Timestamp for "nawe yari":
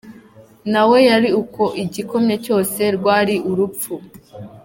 0.71-1.29